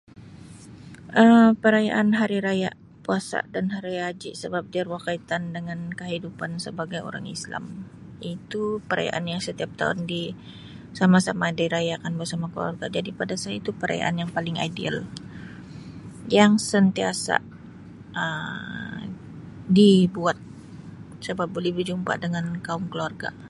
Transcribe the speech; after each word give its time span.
Um 1.21 1.47
Perayaan 1.63 2.07
hari 2.19 2.37
raya 2.47 2.69
puasa 3.05 3.39
dan 3.55 3.65
hari 3.75 3.89
raya 3.93 4.03
haji 4.09 4.31
sebab 4.43 4.63
dia 4.73 4.83
berkaitan 4.91 5.43
dengan 5.55 5.79
kehidupan 5.99 6.51
sebagai 6.65 6.99
orang 7.09 7.25
islam 7.35 7.63
iaitu 8.25 8.61
perayaan 8.89 9.25
yang 9.31 9.41
setiap 9.47 9.71
tahun 9.79 9.99
di 10.11 10.23
sama-sama 10.99 11.45
dirayakan 11.59 12.13
bersama 12.21 12.45
keluarga 12.53 12.85
jadi 12.97 13.09
pada 13.21 13.35
saya 13.41 13.55
itu 13.61 13.71
perayaan 13.81 14.15
yang 14.21 14.29
paling 14.37 14.57
ideal 14.69 14.97
yang 16.37 16.51
sentiasa 16.71 17.35
Um 18.21 19.03
dibuat 19.77 20.35
sebab 21.25 21.47
boleh 21.55 21.71
berjumpa 21.77 22.13
dengan 22.23 22.45
kaum 22.65 22.85
keluarga. 22.93 23.31